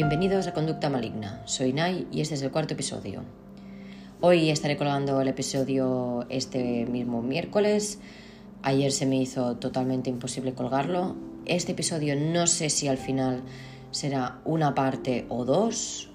[0.00, 1.42] Bienvenidos a Conducta Maligna.
[1.44, 3.22] Soy Nai y este es el cuarto episodio.
[4.22, 7.98] Hoy estaré colgando el episodio este mismo miércoles.
[8.62, 11.16] Ayer se me hizo totalmente imposible colgarlo.
[11.44, 13.42] Este episodio no sé si al final
[13.90, 16.08] será una parte o dos.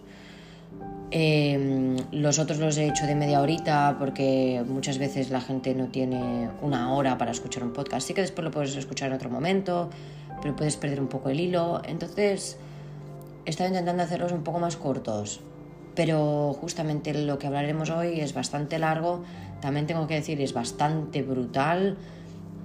[1.12, 5.90] Em, los otros los he hecho de media horita porque muchas veces la gente no
[5.90, 8.08] tiene una hora para escuchar un podcast.
[8.08, 9.92] Sí que después lo puedes escuchar en otro momento,
[10.42, 11.84] pero puedes perder un poco el hilo.
[11.86, 12.58] Entonces
[13.46, 15.42] he estado intentando hacerlos un poco más cortos,
[15.96, 19.24] pero justamente lo que hablaremos hoy es bastante largo,
[19.62, 21.98] también tengo que decir, es bastante brutal,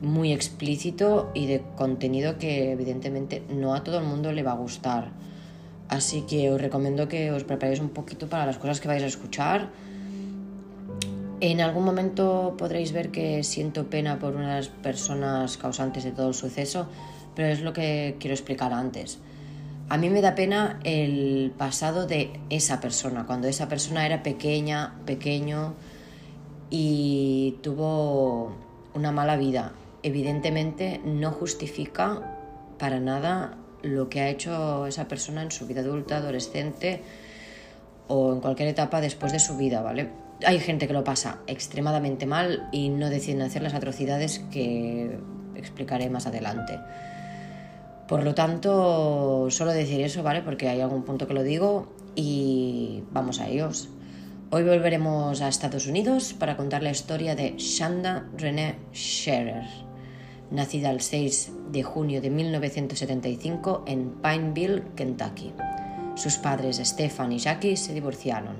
[0.00, 4.56] muy explícito y de contenido que evidentemente no a todo el mundo le va a
[4.56, 5.12] gustar.
[5.88, 9.06] Así que os recomiendo que os preparéis un poquito para las cosas que vais a
[9.06, 9.70] escuchar.
[11.40, 16.34] En algún momento podréis ver que siento pena por unas personas causantes de todo el
[16.34, 16.86] suceso,
[17.34, 19.18] pero es lo que quiero explicar antes.
[19.90, 24.94] A mí me da pena el pasado de esa persona, cuando esa persona era pequeña,
[25.04, 25.74] pequeño
[26.70, 28.54] y tuvo
[28.94, 29.72] una mala vida.
[30.04, 32.22] Evidentemente no justifica
[32.78, 37.02] para nada lo que ha hecho esa persona en su vida adulta, adolescente
[38.06, 40.08] o en cualquier etapa después de su vida, ¿vale?
[40.46, 45.18] Hay gente que lo pasa extremadamente mal y no deciden hacer las atrocidades que
[45.56, 46.78] explicaré más adelante.
[48.10, 50.42] Por lo tanto, solo decir eso, ¿vale?
[50.42, 51.86] Porque hay algún punto que lo digo
[52.16, 53.88] y vamos a ellos.
[54.50, 59.62] Hoy volveremos a Estados Unidos para contar la historia de Shanda René Scherer,
[60.50, 65.52] nacida el 6 de junio de 1975 en Pineville, Kentucky.
[66.16, 68.56] Sus padres, Stefan y Jackie, se divorciaron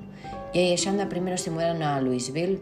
[0.53, 2.61] y Shanda primero se mudaron a Louisville.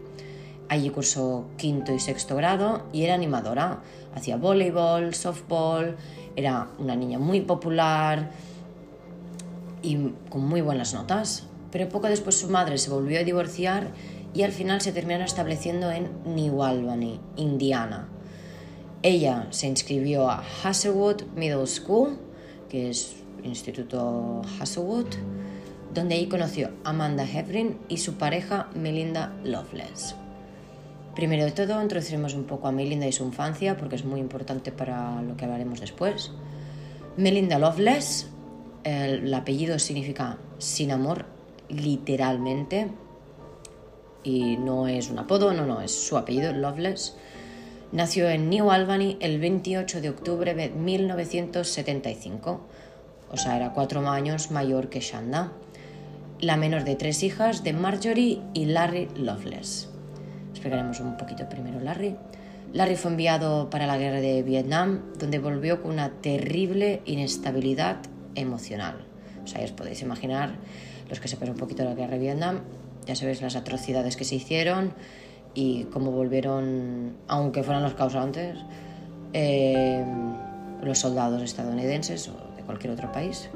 [0.68, 3.80] Allí cursó quinto y sexto grado y era animadora.
[4.12, 5.96] Hacía voleibol, softball
[6.36, 8.30] era una niña muy popular
[9.82, 13.92] y con muy buenas notas, pero poco después su madre se volvió a divorciar
[14.34, 18.08] y al final se terminaron estableciendo en New Albany, Indiana.
[19.02, 22.18] Ella se inscribió a Hazelwood Middle School,
[22.68, 25.06] que es el Instituto Hazelwood,
[25.94, 30.14] donde ahí conoció a Amanda Hebrin y su pareja Melinda Loveless.
[31.14, 34.70] Primero de todo, introduciremos un poco a Melinda y su infancia, porque es muy importante
[34.70, 36.30] para lo que hablaremos después.
[37.16, 38.28] Melinda Loveless,
[38.84, 41.26] el, apellido significa sin amor,
[41.68, 42.88] literalmente,
[44.22, 47.16] y no es un apodo, no, no, es su apellido, Loveless.
[47.90, 52.60] Nació en New Albany el 28 de octubre de 1975,
[53.32, 55.50] o sea, era cuatro años mayor que Shanda,
[56.40, 59.89] la menor de tres hijas de Marjorie y Larry Loveless.
[60.50, 62.16] Explicaremos un poquito primero Larry.
[62.72, 67.96] Larry fue enviado para la guerra de Vietnam, donde volvió con una terrible inestabilidad
[68.34, 69.04] emocional.
[69.42, 70.54] O sea, ya os podéis imaginar,
[71.08, 72.60] los que sepan un poquito de la guerra de Vietnam,
[73.06, 74.92] ya sabéis las atrocidades que se hicieron
[75.54, 78.58] y cómo volvieron, aunque fueran los causantes,
[79.32, 80.04] eh,
[80.82, 83.50] los soldados estadounidenses o de cualquier otro país.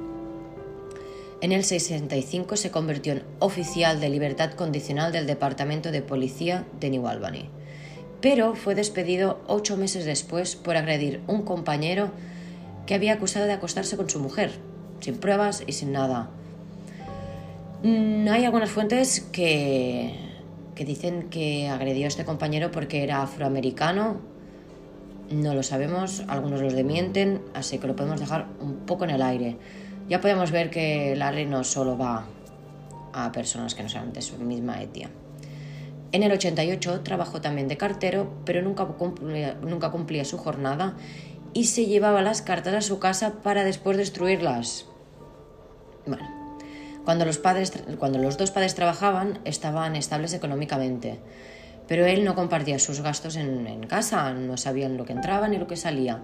[1.45, 6.89] En el 65 se convirtió en oficial de libertad condicional del Departamento de Policía de
[6.89, 7.51] New Albany,
[8.23, 12.13] pero fue despedido ocho meses después por agredir un compañero
[12.87, 14.53] que había acusado de acostarse con su mujer,
[15.01, 16.31] sin pruebas y sin nada.
[17.83, 20.15] Mm, hay algunas fuentes que,
[20.75, 24.17] que dicen que agredió a este compañero porque era afroamericano.
[25.31, 29.21] No lo sabemos, algunos los demienten, así que lo podemos dejar un poco en el
[29.21, 29.59] aire
[30.09, 32.27] ya podemos ver que Larry no solo va
[33.13, 35.11] a personas que no sean de su misma etnia.
[36.13, 40.95] En el 88 trabajó también de cartero, pero nunca cumplía, nunca cumplía su jornada
[41.55, 44.87] y se llevaba las cartas a su casa para después destruirlas.
[47.05, 51.19] Cuando los, padres, cuando los dos padres trabajaban estaban estables económicamente,
[51.87, 55.59] pero él no compartía sus gastos en, en casa, no sabían lo que entraba ni
[55.59, 56.23] lo que salía.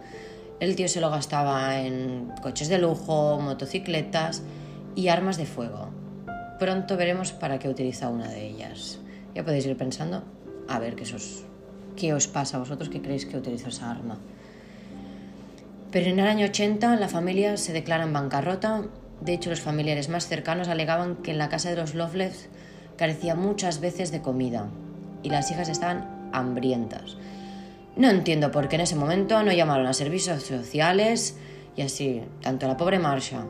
[0.60, 4.42] El tío se lo gastaba en coches de lujo, motocicletas
[4.94, 5.88] y armas de fuego.
[6.58, 8.98] Pronto veremos para qué utiliza una de ellas.
[9.34, 10.22] Ya podéis ir pensando
[10.68, 11.44] a ver qué, os,
[11.96, 14.18] qué os pasa a vosotros que creéis que utiliza esa arma.
[15.90, 18.82] Pero en el año 80 la familia se declara en bancarrota.
[19.22, 22.50] De hecho, los familiares más cercanos alegaban que en la casa de los Loveless
[22.98, 24.68] carecía muchas veces de comida
[25.22, 27.16] y las hijas estaban hambrientas.
[28.00, 31.36] No entiendo por qué en ese momento no llamaron a servicios sociales
[31.76, 33.44] y así, tanto la pobre Marsha,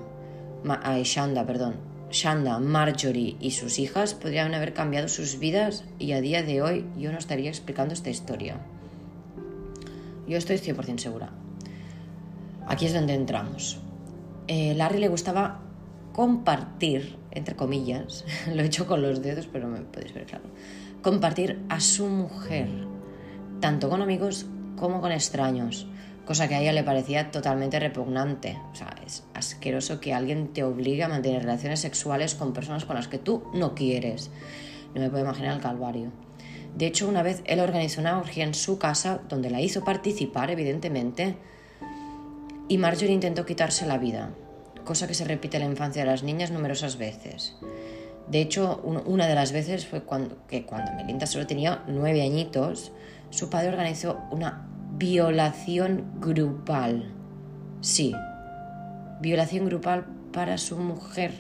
[1.04, 1.76] Shanda, perdón,
[2.10, 6.84] Shanda, Marjorie y sus hijas podrían haber cambiado sus vidas y a día de hoy
[6.98, 8.56] yo no estaría explicando esta historia.
[10.26, 11.30] Yo estoy 100% segura.
[12.66, 13.78] Aquí es donde entramos.
[14.48, 15.60] Eh, Larry le gustaba
[16.12, 20.46] compartir, entre comillas, lo he hecho con los dedos, pero me podéis ver claro,
[21.02, 22.89] compartir a su mujer,
[23.60, 24.46] tanto con amigos
[24.76, 25.86] como con extraños,
[26.24, 28.58] cosa que a ella le parecía totalmente repugnante.
[28.72, 32.96] O sea, es asqueroso que alguien te obligue a mantener relaciones sexuales con personas con
[32.96, 34.30] las que tú no quieres.
[34.94, 36.10] No me puedo imaginar el calvario.
[36.76, 40.50] De hecho, una vez él organizó una orgía en su casa donde la hizo participar,
[40.50, 41.36] evidentemente,
[42.68, 44.30] y Marjorie intentó quitarse la vida,
[44.84, 47.56] cosa que se repite en la infancia de las niñas numerosas veces.
[48.28, 52.92] De hecho, una de las veces fue cuando, que cuando Melinda solo tenía nueve añitos,
[53.30, 54.66] su padre organizó una
[54.98, 57.12] violación grupal.
[57.80, 58.12] Sí,
[59.20, 61.32] violación grupal para su mujer.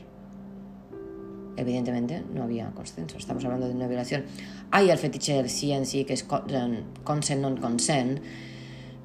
[1.56, 4.24] Evidentemente no había consenso, estamos hablando de una violación.
[4.70, 8.22] Hay el fetiche del sí, que es consent non consent,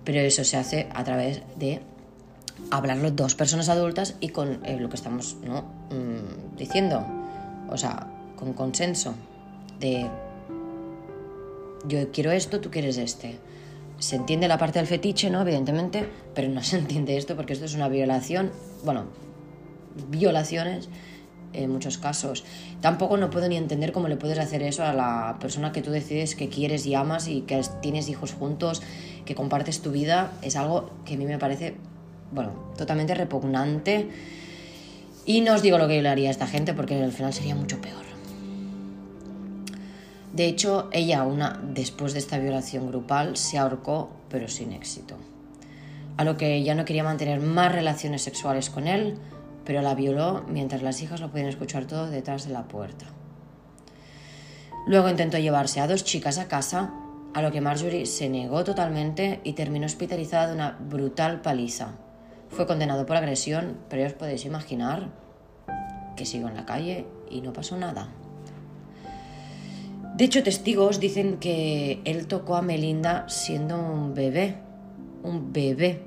[0.06, 1.82] pero eso se hace a través de
[2.72, 5.64] hablarlo dos personas adultas y con eh, lo que estamos ¿no?
[5.92, 7.06] Mm, diciendo,
[7.68, 9.16] o sea, con consenso
[9.80, 10.08] de
[11.88, 13.38] yo quiero esto, tú quieres este.
[14.00, 15.42] Se entiende la parte del fetiche, ¿no?
[15.42, 18.52] Evidentemente, pero no se entiende esto porque esto es una violación,
[18.84, 19.06] bueno,
[20.10, 20.90] violaciones
[21.54, 22.44] en muchos casos.
[22.82, 25.92] Tampoco no puedo ni entender cómo le puedes hacer eso a la persona que tú
[25.92, 28.82] decides que quieres y amas y que tienes hijos juntos,
[29.26, 30.34] que compartes tu vida.
[30.42, 31.76] Es algo que a mí me parece
[32.32, 34.10] bueno, totalmente repugnante.
[35.26, 37.56] Y no os digo lo que le haría a esta gente porque al final sería
[37.56, 38.15] mucho peor.
[40.36, 45.16] De hecho, ella, una, después de esta violación grupal, se ahorcó, pero sin éxito.
[46.18, 49.18] A lo que ya no quería mantener más relaciones sexuales con él,
[49.64, 53.06] pero la violó mientras las hijas lo podían escuchar todo detrás de la puerta.
[54.86, 56.94] Luego intentó llevarse a dos chicas a casa,
[57.34, 61.94] a lo que Marjorie se negó totalmente y terminó hospitalizada de una brutal paliza.
[62.50, 65.12] Fue condenado por agresión, pero ya os podéis imaginar
[66.18, 68.10] que siguió en la calle y no pasó nada.
[70.16, 74.56] De hecho, testigos dicen que él tocó a Melinda siendo un bebé,
[75.24, 76.02] un bebé.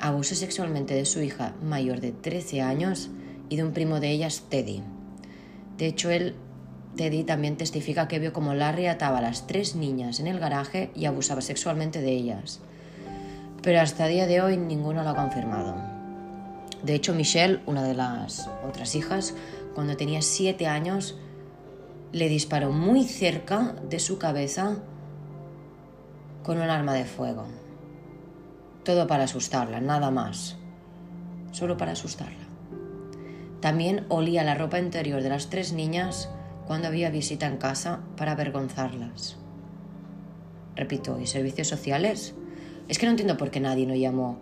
[0.00, 3.10] Abusó sexualmente de su hija mayor de 13 años
[3.48, 4.82] y de un primo de ellas, Teddy.
[5.78, 6.34] De hecho, él,
[6.96, 10.90] Teddy, también testifica que vio como Larry ataba a las tres niñas en el garaje
[10.94, 12.60] y abusaba sexualmente de ellas
[13.64, 15.74] pero hasta día de hoy ninguno lo ha confirmado.
[16.82, 19.34] De hecho, Michelle, una de las otras hijas,
[19.74, 21.16] cuando tenía siete años,
[22.14, 24.76] le disparó muy cerca de su cabeza
[26.44, 27.44] con un arma de fuego.
[28.84, 30.56] Todo para asustarla, nada más.
[31.50, 32.44] Solo para asustarla.
[33.60, 36.30] También olía la ropa interior de las tres niñas
[36.68, 39.36] cuando había visita en casa para avergonzarlas.
[40.76, 42.36] Repito, ¿y servicios sociales?
[42.86, 44.38] Es que no entiendo por qué nadie no llamó.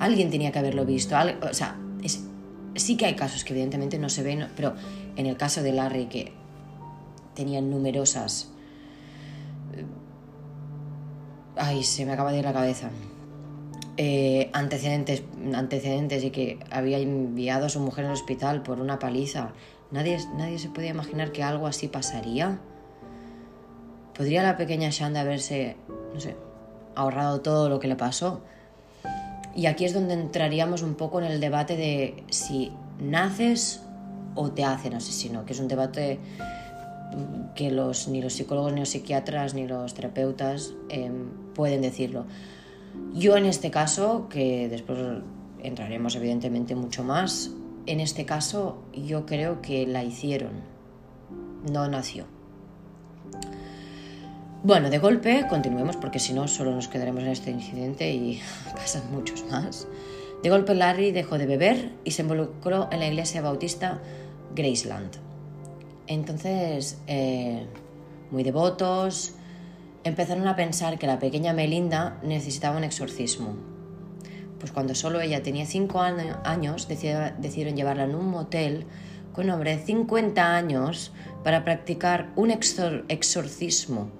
[0.00, 1.14] Alguien tenía que haberlo visto.
[1.48, 1.76] o sea,
[2.74, 4.74] sí que hay casos que evidentemente no se ven, pero
[5.14, 6.45] en el caso de Larry, que
[7.36, 8.50] tenían numerosas...
[11.58, 12.90] Ay, se me acaba de ir la cabeza.
[13.96, 15.22] Eh, antecedentes,
[15.54, 19.52] antecedentes y que había enviado a su mujer al hospital por una paliza.
[19.90, 22.58] Nadie, nadie se podía imaginar que algo así pasaría.
[24.14, 25.76] ¿Podría la pequeña Shanda haberse,
[26.12, 26.36] no sé,
[26.96, 28.40] ahorrado todo lo que le pasó.
[29.54, 33.82] Y aquí es donde entraríamos un poco en el debate de si naces
[34.34, 36.18] o te hacen asesino, que es un debate
[37.54, 42.26] que los, ni los psicólogos, ni los psiquiatras, ni los terapeutas em, pueden decirlo.
[43.14, 44.98] Yo en este caso, que después
[45.62, 47.50] entraremos evidentemente mucho más,
[47.86, 50.52] en este caso yo creo que la hicieron,
[51.70, 52.26] no nació.
[54.62, 58.40] Bueno, de golpe, continuemos porque si no solo nos quedaremos en este incidente y
[58.74, 59.86] pasan muchos más.
[60.42, 64.00] De golpe Larry dejó de beber y se involucró en la iglesia bautista
[64.54, 65.25] Graceland.
[66.06, 67.66] Entonces, eh,
[68.30, 69.34] muy devotos,
[70.04, 73.56] empezaron a pensar que la pequeña Melinda necesitaba un exorcismo.
[74.58, 78.86] Pues cuando solo ella tenía 5 años, decidieron llevarla en un motel
[79.32, 81.12] con un hombre de 50 años
[81.44, 84.10] para practicar un exorcismo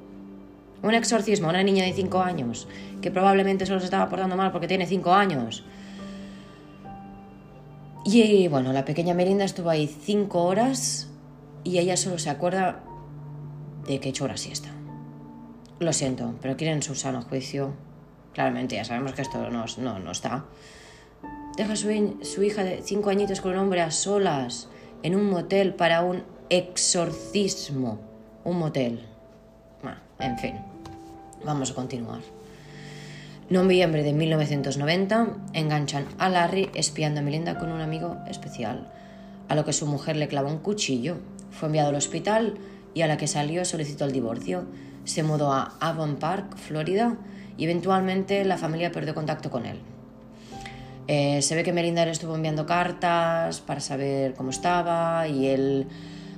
[0.82, 2.68] un exorcismo una niña de 5 años,
[3.00, 5.64] que probablemente solo se estaba portando mal porque tiene 5 años.
[8.04, 11.08] Y bueno, la pequeña Melinda estuvo ahí 5 horas
[11.66, 12.84] y ella solo se acuerda
[13.88, 14.68] de que echó hora siesta.
[15.80, 17.74] Lo siento, pero quieren su sano juicio.
[18.32, 20.44] Claramente, ya sabemos que esto no, no, no está.
[21.56, 24.68] Deja a su, su hija de 5 añitos con un hombre a solas
[25.02, 27.98] en un motel para un exorcismo.
[28.44, 29.04] Un motel.
[29.82, 30.54] Bueno, en fin.
[31.44, 32.20] Vamos a continuar.
[33.50, 38.92] Noviembre de 1990, enganchan a Larry espiando a Melinda con un amigo especial.
[39.48, 41.18] a lo que su mujer le clavó un cuchillo.
[41.58, 42.54] Fue enviado al hospital
[42.94, 44.64] y a la que salió solicitó el divorcio.
[45.04, 47.16] Se mudó a Avon Park, Florida,
[47.56, 49.80] y eventualmente la familia perdió contacto con él.
[51.08, 55.86] Eh, se ve que Melinda le estuvo enviando cartas para saber cómo estaba y él,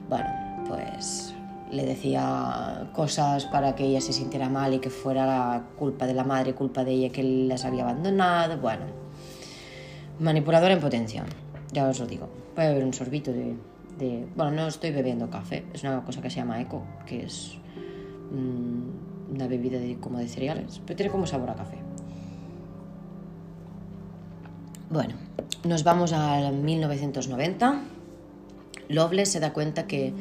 [0.08, 0.28] bueno,
[0.68, 1.34] pues
[1.70, 6.24] le decía cosas para que ella se sintiera mal y que fuera culpa de la
[6.24, 8.58] madre, culpa de ella que él las había abandonado.
[8.58, 8.84] Bueno,
[10.18, 11.24] manipuladora en potencia,
[11.72, 12.28] ya os lo digo.
[12.54, 13.56] Voy a beber un sorbito de,
[13.98, 17.58] Bueno, no estoy bebiendo café, es una cosa que se llama eco, que es
[18.30, 21.78] mm, una bebida de, como de cereales, pero tiene como sabor a café.
[24.90, 25.16] Bueno,
[25.64, 27.82] nos vamos al 1990.
[28.88, 30.14] Loveless se da cuenta que,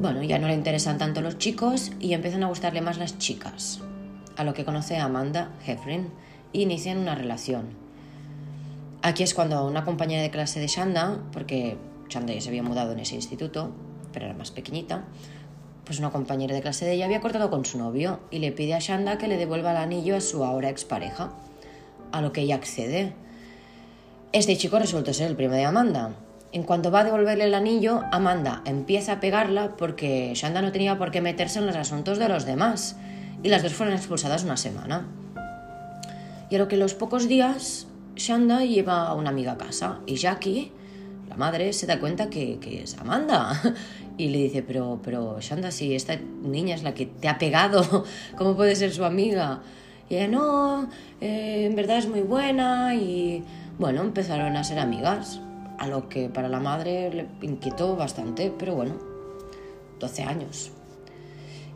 [0.00, 3.80] bueno, ya no le interesan tanto los chicos y empiezan a gustarle más las chicas,
[4.36, 6.08] a lo que conoce a Amanda Heffrin
[6.52, 7.70] y inician una relación.
[9.02, 11.76] Aquí es cuando una compañera de clase de Shanda, porque
[12.12, 13.72] Shanda ya se había mudado en ese instituto,
[14.12, 15.04] pero era más pequeñita,
[15.84, 18.74] pues una compañera de clase de ella había cortado con su novio y le pide
[18.74, 21.32] a Shanda que le devuelva el anillo a su ahora expareja,
[22.12, 23.14] a lo que ella accede
[24.32, 26.14] este chico resulta ser el primo de Amanda.
[26.52, 30.96] En cuanto va a devolverle el anillo, Amanda empieza a pegarla porque Shanda no tenía
[30.96, 32.96] por qué meterse en los asuntos de los demás.
[33.42, 35.06] Y las dos fueron expulsadas una semana.
[36.48, 40.14] Y a lo que los pocos días, Shanda lleva a una amiga a casa y
[40.14, 40.72] Jackie,
[41.32, 43.60] la madre, se da cuenta que, es Amanda.
[44.18, 48.04] Y le dice, pero, pero Shanda, si esta niña es la que te ha pegado,
[48.36, 49.62] ¿cómo puede ser su amiga?
[50.10, 50.86] Y ella, no,
[51.22, 53.42] eh, en verdad es muy buena y
[53.78, 55.40] bueno, empezaron a ser amigas,
[55.78, 58.98] a lo que para la madre le inquietó bastante, pero bueno,
[59.98, 60.72] 12 años.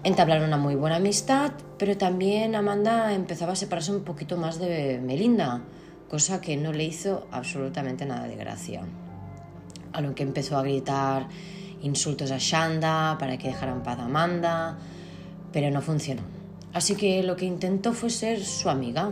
[0.04, 5.00] Entablaron una muy buena amistad, pero también Amanda empezaba a separarse un poquito más de
[5.02, 5.62] Melinda,
[6.10, 8.82] cosa que no le hizo absolutamente nada de gracia.
[9.96, 11.26] A lo que empezó a gritar
[11.80, 14.76] insultos a Shanda para que dejara en paz a Amanda,
[15.52, 16.20] pero no funcionó.
[16.74, 19.10] Así que lo que intentó fue ser su amiga,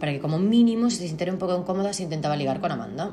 [0.00, 3.10] para que como mínimo se sintiera un poco incómoda si intentaba ligar con Amanda.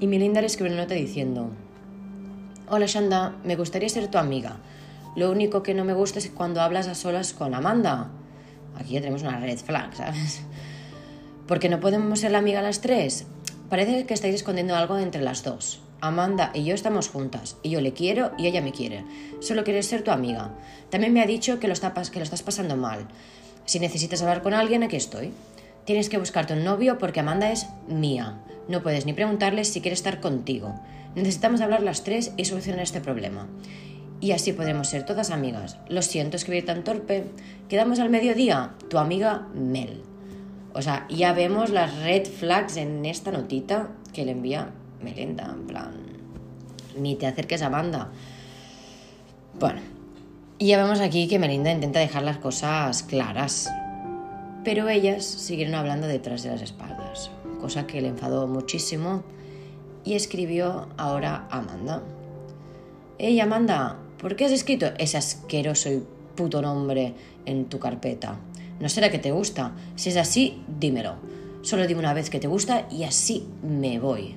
[0.00, 1.48] Y Melinda le escribió una nota diciendo,
[2.68, 4.58] Hola Shanda, me gustaría ser tu amiga.
[5.16, 8.10] Lo único que no me gusta es cuando hablas a solas con Amanda.
[8.76, 10.42] Aquí ya tenemos una red flag, ¿sabes?
[11.48, 13.26] Porque no podemos ser la amiga las tres.
[13.74, 15.80] Parece que estáis escondiendo algo entre las dos.
[16.00, 19.04] Amanda y yo estamos juntas, y yo le quiero y ella me quiere.
[19.40, 20.52] Solo quieres ser tu amiga.
[20.90, 23.08] También me ha dicho que lo, que lo estás pasando mal.
[23.64, 25.32] Si necesitas hablar con alguien, aquí estoy.
[25.86, 28.38] Tienes que buscarte un novio porque Amanda es mía.
[28.68, 30.72] No puedes ni preguntarle si quiere estar contigo.
[31.16, 33.48] Necesitamos hablar las tres y solucionar este problema.
[34.20, 35.78] Y así podremos ser todas amigas.
[35.88, 37.24] Lo siento escribir tan torpe.
[37.68, 38.74] Quedamos al mediodía.
[38.88, 40.13] Tu amiga Mel.
[40.74, 44.70] O sea, ya vemos las red flags en esta notita que le envía
[45.02, 45.44] Melinda.
[45.44, 45.92] En plan,
[46.98, 48.10] ni te acerques a Amanda.
[49.58, 49.80] Bueno,
[50.58, 53.70] y ya vemos aquí que Melinda intenta dejar las cosas claras
[54.64, 59.22] pero ellas siguieron hablando detrás de las espaldas, cosa que le enfadó muchísimo
[60.04, 62.02] y escribió ahora a Amanda.
[63.18, 66.02] Hey Amanda, ¿por qué has escrito ese asqueroso y
[66.34, 67.14] puto nombre
[67.44, 68.38] en tu carpeta?
[68.80, 69.72] ¿No será que te gusta?
[69.96, 71.14] Si es así, dímelo.
[71.62, 74.36] Solo dime una vez que te gusta y así me voy.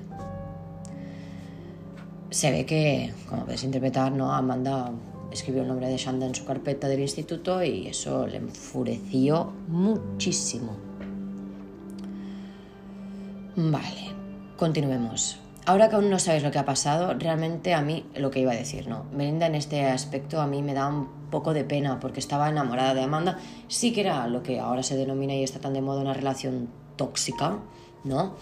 [2.30, 4.32] Se ve que, como puedes interpretar, ¿no?
[4.32, 4.92] Amanda
[5.30, 10.76] escribió el nombre de Shanda en su carpeta del instituto y eso le enfureció muchísimo.
[13.56, 14.12] Vale,
[14.56, 15.38] continuemos.
[15.68, 18.52] Ahora que aún no sabes lo que ha pasado, realmente a mí lo que iba
[18.52, 19.04] a decir, ¿no?
[19.12, 22.94] Melinda en este aspecto a mí me da un poco de pena porque estaba enamorada
[22.94, 23.36] de Amanda.
[23.68, 26.70] Sí que era lo que ahora se denomina y está tan de moda una relación
[26.96, 27.58] tóxica,
[28.04, 28.32] ¿no?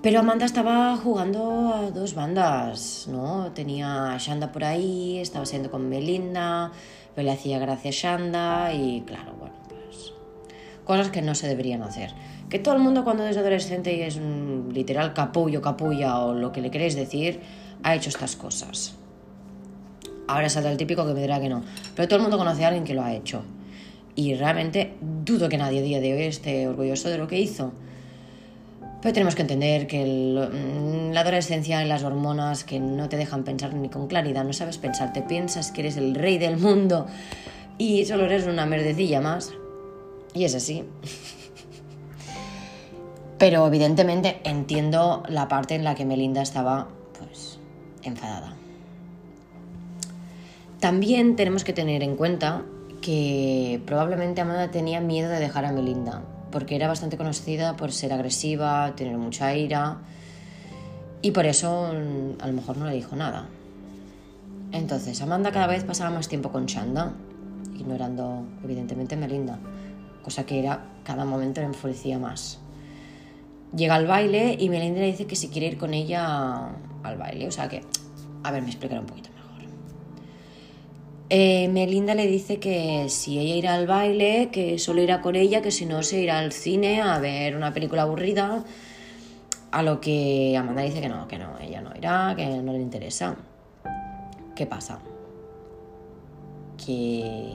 [0.00, 3.50] Pero Amanda estaba jugando a dos bandas, ¿no?
[3.50, 6.70] Tenía a Shanda por ahí, estaba siendo con Melinda,
[7.16, 10.12] pero le hacía gracia a Shanda y claro, bueno, pues
[10.84, 12.14] cosas que no se deberían hacer.
[12.50, 16.50] Que todo el mundo cuando es adolescente y es un literal capullo, capulla o lo
[16.50, 17.40] que le queréis decir,
[17.84, 18.96] ha hecho estas cosas.
[20.26, 21.62] Ahora saldrá el típico que me dirá que no,
[21.94, 23.42] pero todo el mundo conoce a alguien que lo ha hecho.
[24.16, 27.72] Y realmente dudo que nadie a día de hoy esté orgulloso de lo que hizo.
[29.00, 33.44] Pero tenemos que entender que mm, la adolescencia y las hormonas que no te dejan
[33.44, 37.06] pensar ni con claridad, no sabes pensar, te piensas que eres el rey del mundo
[37.78, 39.52] y solo eres una merdecilla más.
[40.34, 40.84] Y es así.
[43.40, 47.58] Pero evidentemente entiendo la parte en la que Melinda estaba, pues,
[48.02, 48.52] enfadada.
[50.78, 52.64] También tenemos que tener en cuenta
[53.00, 58.12] que probablemente Amanda tenía miedo de dejar a Melinda porque era bastante conocida por ser
[58.12, 59.98] agresiva, tener mucha ira
[61.22, 63.48] Y por eso mm, a lo mejor no le dijo nada.
[64.72, 67.14] Entonces, Amanda cada vez pasaba más tiempo con Shanda,
[67.78, 69.58] ignorando evidentemente a Melinda,
[70.22, 72.60] cosa que era cada momento le enfurecía más.
[73.74, 76.70] Llega al baile y Melinda le dice que si quiere ir con ella
[77.02, 77.82] al baile, o sea que,
[78.42, 79.70] a ver, me explicaré un poquito mejor.
[81.28, 85.62] Eh, Melinda le dice que si ella irá al baile, que solo irá con ella,
[85.62, 88.64] que si no se irá al cine a ver una película aburrida,
[89.70, 92.80] a lo que Amanda dice que no, que no, ella no irá, que no le
[92.80, 93.36] interesa.
[94.56, 94.98] ¿Qué pasa?
[96.84, 97.54] Que,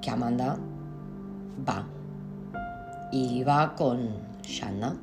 [0.00, 0.56] que Amanda
[1.68, 1.86] va
[3.12, 4.96] y va con Shanna,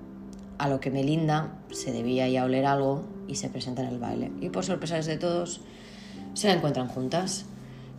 [0.57, 4.31] a lo que Melinda se debía ya oler algo y se presenta en el baile.
[4.41, 5.61] Y por sorpresas de todos,
[6.33, 7.45] se la encuentran juntas.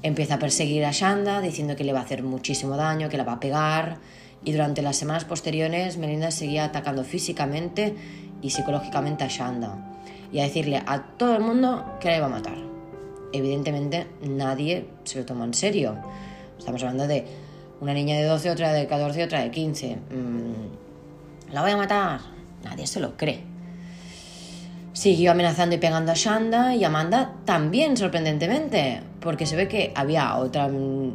[0.02, 3.24] Empieza a perseguir a Shanda diciendo que le va a hacer muchísimo daño, que la
[3.24, 3.98] va a pegar.
[4.44, 7.94] Y durante las semanas posteriores, Melinda seguía atacando físicamente
[8.42, 9.76] y psicológicamente a Shanda.
[10.32, 12.56] Y a decirle a todo el mundo que la iba a matar.
[13.32, 15.96] Evidentemente, nadie se lo toma en serio.
[16.58, 17.24] Estamos hablando de
[17.80, 19.96] una niña de 12, otra de 14, otra de 15.
[19.96, 20.91] Mm,
[21.52, 22.20] ¿La voy a matar?
[22.64, 23.44] Nadie se lo cree.
[24.94, 30.36] Siguió amenazando y pegando a Shanda y Amanda también, sorprendentemente, porque se ve que había
[30.36, 30.70] otra,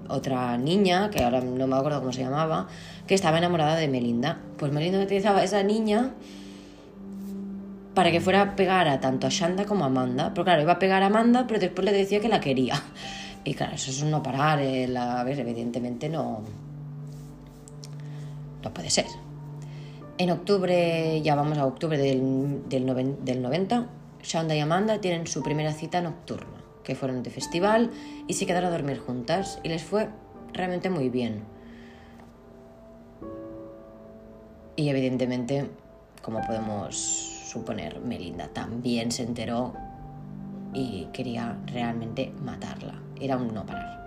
[0.10, 2.67] otra niña, que ahora no me acuerdo cómo se llamaba,
[3.08, 4.39] que estaba enamorada de Melinda.
[4.58, 6.12] Pues Melinda utilizaba a esa niña
[7.96, 10.32] para que fuera a pegar a tanto a Shanda como a Amanda.
[10.36, 12.82] Pero claro, iba a pegar a Amanda, pero después le decía que la quería.
[13.44, 14.60] Y claro, eso es un no parar.
[14.60, 16.44] a ver, evidentemente no.
[18.62, 19.06] No puede ser.
[20.20, 23.88] En octubre, ya vamos a octubre del, del, del 90,
[24.24, 27.92] Shanda y Amanda tienen su primera cita nocturna, que fueron de festival
[28.28, 30.10] y se quedaron a dormir juntas y les fue
[30.54, 31.44] realmente muy bien.
[34.76, 35.70] Y evidentemente,
[36.24, 39.74] como podemos suponer, Melinda también se enteró
[40.74, 42.96] y quería realmente matarla.
[43.20, 44.07] Era un no parar.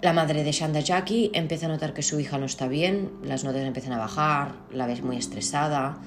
[0.00, 3.42] La madre de Shanda Jackie empieza a notar que su hija no está bien, las
[3.42, 5.98] notas empiezan a bajar, la ves muy estresada.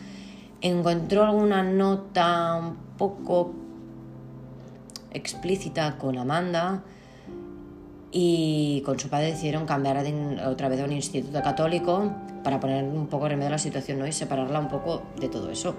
[0.61, 3.53] Encontró alguna nota un poco
[5.11, 6.83] explícita con Amanda
[8.13, 10.01] y con su padre decidieron cambiar
[10.47, 12.13] otra vez a un instituto católico
[12.45, 14.07] para poner un poco remedio a la situación ¿no?
[14.07, 15.75] y separarla un poco de todo eso.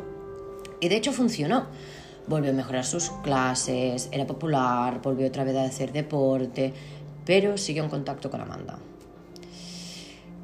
[0.80, 1.66] Y de hecho funcionó.
[2.24, 6.72] Volvió a mejorar sus clases, era popular, volvió otra vez a hacer deporte,
[7.24, 8.78] pero siguió en contacto con Amanda.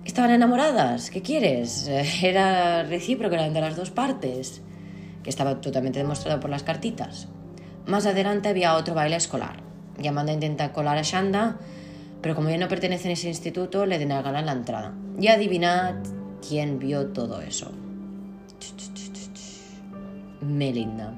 [0.04, 1.88] Estaban enamoradas, ¿qué quieres?
[2.22, 4.62] Era recíproco, eran de las dos partes,
[5.22, 7.28] que estaba totalmente demostrado por las cartitas.
[7.86, 9.60] Más adelante había otro baile escolar,
[10.00, 11.58] y Amanda intenta colar a Shanda,
[12.22, 14.94] pero como ya no pertenece a ese instituto, le denegan la entrada.
[15.20, 15.96] Y adivinad
[16.46, 17.70] quién vio todo eso.
[20.40, 21.14] Melinda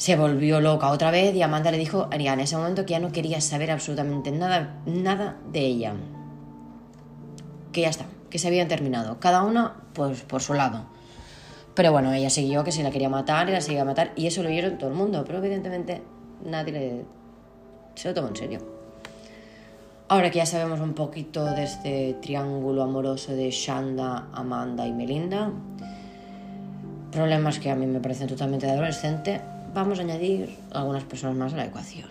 [0.00, 3.12] se volvió loca otra vez y Amanda le dijo en ese momento que ya no
[3.12, 5.92] quería saber absolutamente nada, nada de ella.
[7.70, 9.20] Que ya está, que se habían terminado.
[9.20, 10.86] Cada una pues, por su lado.
[11.74, 14.26] Pero bueno, ella siguió que se la quería matar y la seguía a matar y
[14.26, 16.00] eso lo vieron todo el mundo, pero evidentemente
[16.46, 17.04] nadie
[17.94, 18.60] se lo tomó en serio.
[20.08, 25.52] Ahora que ya sabemos un poquito de este triángulo amoroso de Shanda, Amanda y Melinda,
[27.12, 29.42] problemas que a mí me parecen totalmente adolescente,
[29.74, 32.08] vamos a añadir algunas personas más a la ecuación.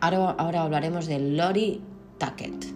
[0.00, 1.80] Ahora, ahora hablaremos de Lori
[2.18, 2.66] Tackett.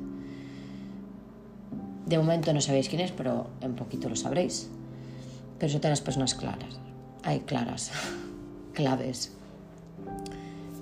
[2.07, 4.69] De momento no sabéis quién es, pero en poquito lo sabréis.
[5.59, 6.81] Pero son todas las personas claras.
[7.23, 7.93] Hay claras,
[8.75, 9.33] claves.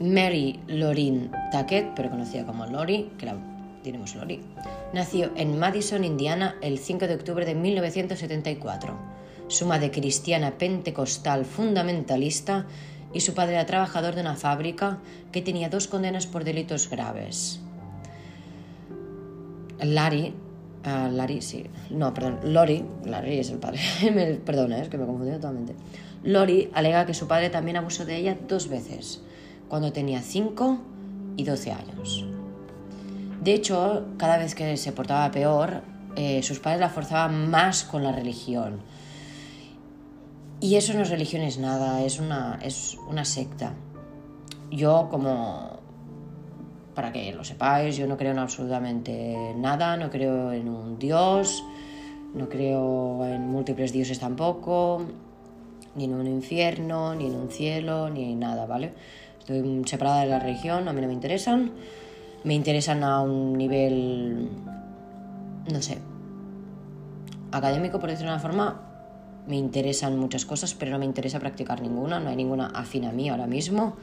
[0.01, 3.37] Mary Lorin Tackett, pero conocida como Lori, que la
[3.85, 4.41] diremos Lori,
[4.95, 8.95] nació en Madison, Indiana, el 5 de octubre de 1974.
[9.49, 12.67] Su madre cristiana pentecostal fundamentalista
[13.13, 14.99] y su padre era trabajador de una fábrica
[15.33, 17.61] que tenía dos condenas por delitos graves.
[19.81, 20.35] Larry,
[20.85, 23.81] uh, Larry, sí, no, perdón, Lori, Larry es el padre,
[24.45, 25.75] perdona, es que me he confundido totalmente.
[26.23, 29.23] Lori alega que su padre también abusó de ella dos veces,
[29.69, 30.79] cuando tenía 5
[31.37, 32.27] y 12 años.
[33.43, 35.83] De hecho, cada vez que se portaba peor,
[36.15, 38.81] eh, sus padres la forzaban más con la religión
[40.61, 43.75] y eso no es religión, es nada, es una, es una secta.
[44.71, 45.81] Yo como,
[46.95, 51.65] para que lo sepáis, yo no creo en absolutamente nada, no creo en un Dios,
[52.35, 55.07] no creo en múltiples dioses tampoco,
[55.95, 58.93] ni en un infierno, ni en un cielo, ni en nada, ¿vale?
[59.39, 61.73] Estoy separada de la religión, a mí no me interesan.
[62.45, 64.49] Me interesan a un nivel,
[65.71, 65.99] no sé,
[67.51, 68.90] académico, por decirlo de una forma,
[69.51, 73.13] me interesan muchas cosas, pero no me interesa practicar ninguna, no hay ninguna afín a
[73.13, 73.97] mí ahora mismo.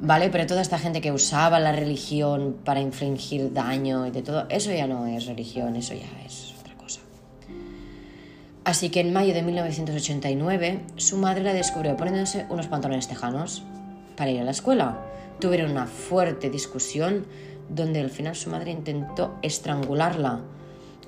[0.00, 0.30] ¿Vale?
[0.30, 4.72] Pero toda esta gente que usaba la religión para infligir daño y de todo, eso
[4.72, 7.00] ya no es religión, eso ya es otra cosa.
[8.64, 13.62] Así que en mayo de 1989, su madre la descubrió poniéndose unos pantalones tejanos
[14.16, 14.98] para ir a la escuela.
[15.38, 17.26] Tuvieron una fuerte discusión
[17.68, 20.40] donde al final su madre intentó estrangularla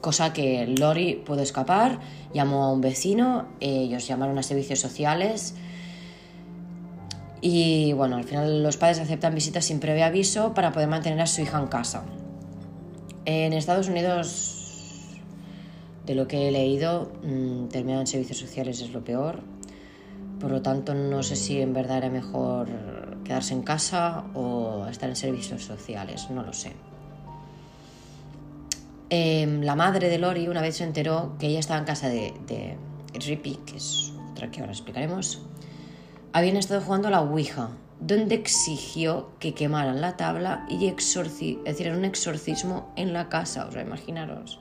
[0.04, 1.98] cosa que Lori pudo escapar,
[2.34, 5.54] llamó a un vecino, ellos llamaron a servicios sociales
[7.40, 11.26] y bueno, al final los padres aceptan visitas sin previo aviso para poder mantener a
[11.26, 12.04] su hija en casa.
[13.24, 15.22] En Estados Unidos,
[16.04, 19.40] de lo que he leído, mm, terminar en servicios sociales es lo peor.
[20.38, 22.68] Por lo tanto, no sé si en verdad era mejor
[23.24, 26.72] quedarse en casa o estar en servicios sociales, no lo sé.
[29.10, 32.32] Em, la madre de Lori una vez se enteró que ella estaba en casa de,
[32.46, 32.76] de
[33.18, 35.42] Rippy, que es otra que ahora explicaremos,
[36.32, 40.90] habían estado jugando a la Ouija, donde exigió que quemaran la tabla y
[41.64, 44.58] decir, un exorcismo en la casa, o sea, imaginaros.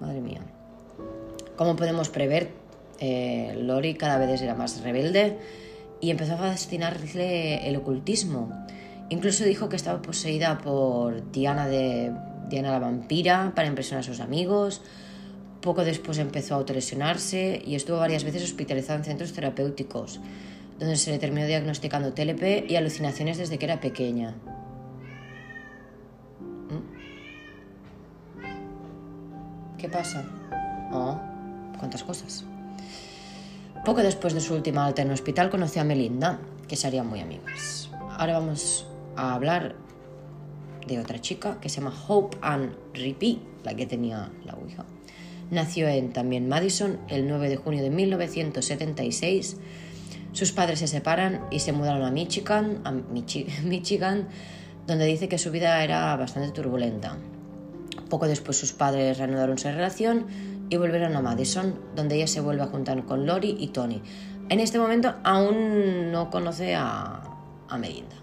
[0.00, 0.40] Madre mía.
[1.56, 2.50] Como podemos prever,
[3.00, 5.38] eh, Lori cada vez era más rebelde
[6.00, 8.50] y empezó a fascinarle el ocultismo.
[9.08, 12.12] Incluso dijo que estaba poseída por Diana de
[12.48, 14.82] Diana la vampira para impresionar a sus amigos.
[15.60, 20.20] Poco después empezó a autolesionarse y estuvo varias veces hospitalizada en centros terapéuticos,
[20.78, 24.36] donde se le terminó diagnosticando TLP y alucinaciones desde que era pequeña.
[26.70, 26.98] ¿Mm?
[29.78, 30.24] ¿Qué pasa?
[30.92, 31.18] Oh,
[31.78, 32.44] cuántas cosas.
[33.84, 37.20] Poco después de su última alta en el hospital conoció a Melinda, que serían muy
[37.20, 37.90] amigas.
[38.10, 39.74] Ahora vamos a hablar
[40.88, 44.84] de otra chica que se llama Hope Ann Rippey, la que tenía la Ouija.
[45.50, 49.56] Nació en también Madison el 9 de junio de 1976.
[50.32, 52.90] Sus padres se separan y se mudaron a Michigan, a
[53.62, 54.28] Michigan,
[54.86, 57.16] donde dice que su vida era bastante turbulenta.
[58.10, 60.26] Poco después sus padres reanudaron su relación
[60.70, 64.02] y volvieron a Madison, donde ella se vuelve a juntar con Lori y Tony.
[64.48, 67.22] En este momento aún no conoce a,
[67.68, 68.16] a Melinda.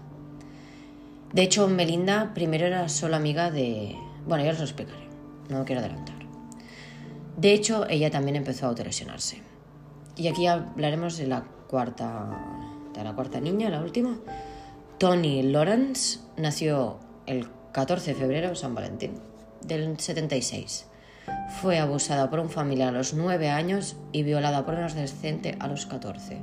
[1.36, 3.94] De hecho, Melinda primero era solo amiga de...
[4.26, 5.06] Bueno, ya os lo explicaré,
[5.50, 6.16] no quiero adelantar.
[7.36, 9.42] De hecho, ella también empezó a autolesionarse.
[10.16, 12.40] Y aquí hablaremos de la cuarta,
[12.94, 14.18] de la cuarta niña, la última.
[14.96, 19.20] Tony Lawrence nació el 14 de febrero, San Valentín,
[19.60, 20.86] del 76.
[21.60, 25.68] Fue abusada por un familiar a los 9 años y violada por un adolescente a
[25.68, 26.38] los 14.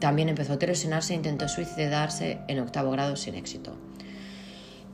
[0.00, 3.74] También empezó a autolesionarse e intentó suicidarse en octavo grado sin éxito.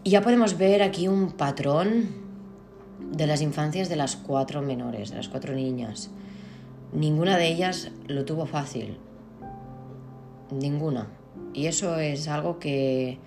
[0.04, 2.08] Y ya podemos ver aquí un patrón
[3.12, 6.10] de las infancias de las cuatro menores, de las cuatro niñas.
[6.92, 8.98] Ninguna de ellas lo tuvo fácil.
[10.50, 11.08] Ninguna.
[11.52, 13.18] Y eso es algo que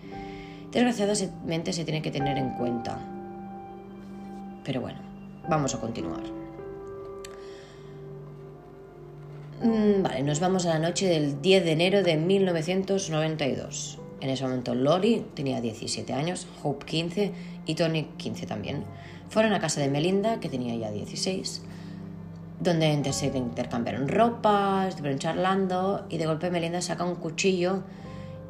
[0.72, 3.00] desgraciadamente se tiene que tener en cuenta.
[4.64, 5.00] Pero bueno,
[5.50, 6.24] vamos a continuar.
[9.62, 14.01] Mm, vale, nos vamos a la noche del 10 de enero de 1992.
[14.22, 17.32] En ese momento Lori tenía 17 años, Hope 15
[17.66, 18.84] y Tony 15 también.
[19.30, 21.64] Fueron a casa de Melinda, que tenía ya 16,
[22.60, 27.82] donde se intercambiaron ropa, estuvieron charlando y de golpe Melinda saca un cuchillo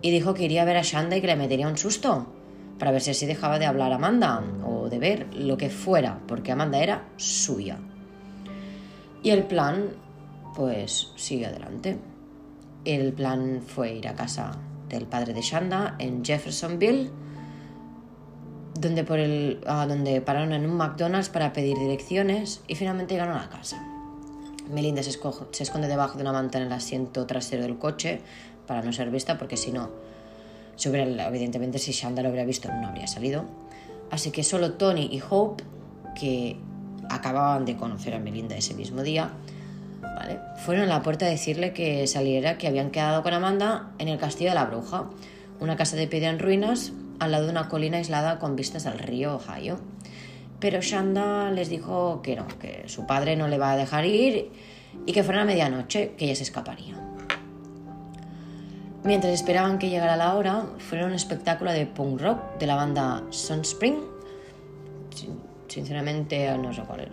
[0.01, 2.27] y dijo que iría a ver a Shanda y que le metería un susto
[2.77, 6.19] para ver si así dejaba de hablar a Amanda o de ver lo que fuera,
[6.27, 7.77] porque Amanda era suya.
[9.23, 9.91] Y el plan,
[10.55, 11.99] pues, sigue adelante.
[12.83, 14.57] El plan fue ir a casa
[14.97, 17.09] del padre de Shanda en Jeffersonville,
[18.79, 23.37] donde, por el, ah, donde pararon en un McDonald's para pedir direcciones y finalmente llegaron
[23.37, 23.85] a la casa.
[24.71, 25.11] Melinda se,
[25.51, 28.21] se esconde debajo de una manta en el asiento trasero del coche
[28.67, 29.89] para no ser vista, porque si no,
[30.83, 33.45] evidentemente si Shanda lo hubiera visto no habría salido.
[34.09, 35.63] Así que solo Tony y Hope,
[36.15, 36.57] que
[37.09, 39.31] acababan de conocer a Melinda ese mismo día,
[40.57, 44.17] fueron a la puerta a decirle que saliera, que habían quedado con Amanda en el
[44.17, 45.05] Castillo de la Bruja,
[45.59, 48.99] una casa de piedra en ruinas al lado de una colina aislada con vistas al
[48.99, 49.79] río Ohio.
[50.59, 54.51] Pero Shanda les dijo que no, que su padre no le va a dejar ir
[55.05, 56.95] y que fuera a medianoche, que ella se escaparía.
[59.03, 62.75] Mientras esperaban que llegara la hora, fueron a un espectáculo de punk rock de la
[62.75, 63.97] banda Sunspring.
[65.67, 67.09] Sinceramente, no sé cuál es.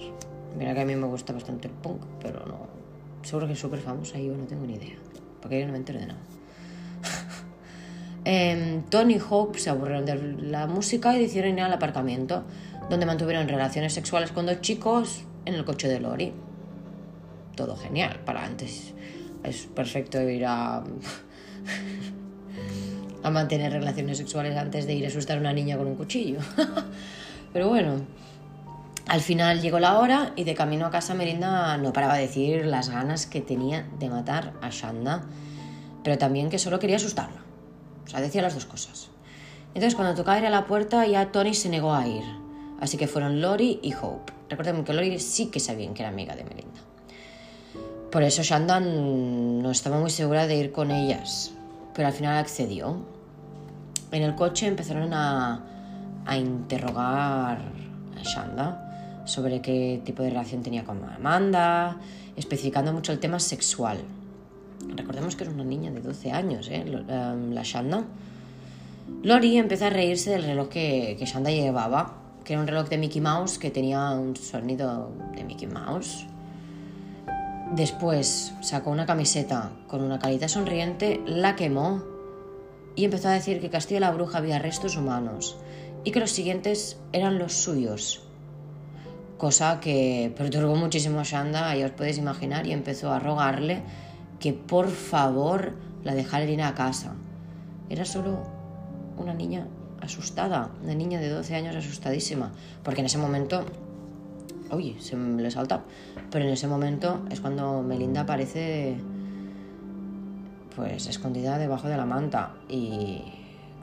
[0.59, 2.78] Mira que a mí me gusta bastante el punk, pero no,
[3.23, 4.97] Seguro que es súper famosa yo no tengo ni idea,
[5.41, 6.21] porque yo no me entero de nada.
[8.25, 12.45] eh, Tony y Hope se aburrieron de la música y decidieron ir al aparcamiento,
[12.89, 16.33] donde mantuvieron relaciones sexuales con dos chicos en el coche de Lori.
[17.55, 18.21] todo genial.
[18.25, 18.95] Para antes
[19.43, 20.79] es perfecto ir a,
[23.23, 26.39] a mantener relaciones sexuales antes de ir a asustar a una niña con un cuchillo.
[27.53, 28.01] Pero bueno,
[29.09, 32.67] al final llegó la hora y de camino a casa Melinda no paraba de decir
[32.67, 35.25] las ganas que tenía de matar a Shanda,
[36.05, 37.41] pero también que solo quería asustarla.
[38.05, 39.09] O sea, decía las dos cosas.
[39.69, 42.23] Entonces cuando tocaba ir a la puerta ya Tony se negó a ir.
[42.81, 44.33] Así que fueron Lori y Hope.
[44.51, 46.81] Recuerden que Lori sí que sabían que era amiga de Melinda.
[48.13, 51.53] Por eso Shandan no estaba muy segura de ir con ellas,
[51.95, 52.99] pero al final accedió.
[54.13, 55.65] En el coche empezaron a,
[56.27, 57.59] a interrogar
[58.17, 58.85] a Shanda
[59.29, 61.99] sobre qué tipo de relación tenía con Amanda,
[62.37, 63.99] especificando mucho el tema sexual.
[64.97, 66.85] Recordemos que era una niña de 12 años, ¿eh?
[66.87, 68.05] Em, la Shanda.
[69.23, 72.15] Lori empezó a reírse del reloj que, que Shanda llevaba,
[72.45, 76.27] que era un reloj de Mickey Mouse que tenía un sonido de Mickey Mouse.
[77.75, 82.03] Después sacó una camiseta con una carita sonriente, la quemó
[82.97, 85.59] y empezó a decir que Castillo la Bruja había restos humanos
[86.05, 88.28] y que los siguientes eran los suyos.
[89.39, 93.83] Cosa que perturbó muchísimo a Shanda, ya os podéis imaginar, y empezó a rogarle
[94.41, 97.15] que por favor la dejara ir a casa.
[97.89, 98.43] Era solo
[99.17, 99.69] una niña
[100.01, 102.51] asustada, una niña de 12 años asustadísima,
[102.83, 103.65] porque en ese momento,
[104.71, 105.85] oye, se me le salta,
[106.33, 108.97] pero en ese momento es cuando Melinda aparece
[110.75, 113.23] pues escondida debajo de la manta y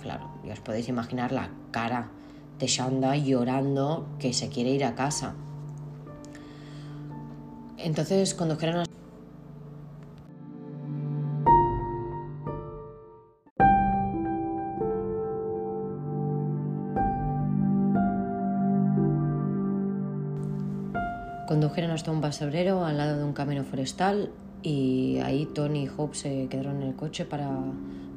[0.02, 2.10] claro, ya os podéis imaginar la cara
[2.60, 5.36] de Shanda llorando que se quiere ir a casa.
[7.78, 8.86] Entonces condujeron a
[21.48, 24.32] Condujeron hasta un basurero al lado de un camino forestal
[24.64, 27.50] y ahí Tony y Hope se quedaron en el coche para...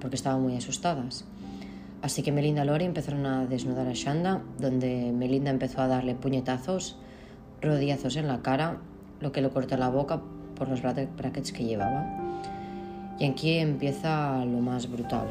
[0.01, 1.27] porque estaban muy asustadas.
[2.03, 6.15] Así que Melinda y Lori empezaron a desnudar a Shanda, donde Melinda empezó a darle
[6.15, 6.97] puñetazos,
[7.61, 8.79] rodillazos en la cara,
[9.21, 10.21] lo que le cortó la boca
[10.55, 12.07] por los brackets que llevaba.
[13.19, 15.27] Y aquí empieza lo más brutal.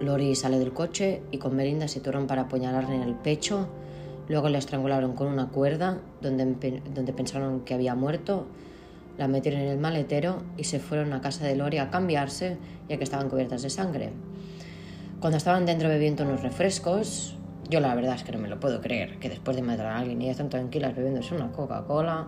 [0.00, 3.68] Lori sale del coche y con Melinda se situaron para apuñalarle en el pecho
[4.28, 8.46] Luego la estrangularon con una cuerda donde, donde pensaron que había muerto,
[9.18, 12.56] la metieron en el maletero y se fueron a casa de Lori a cambiarse
[12.88, 14.12] ya que estaban cubiertas de sangre.
[15.24, 17.34] Cuando estaban dentro bebiendo unos refrescos,
[17.70, 19.96] yo la verdad es que no me lo puedo creer, que después de matar a
[19.96, 22.26] alguien y están tranquilas bebiéndose una Coca-Cola,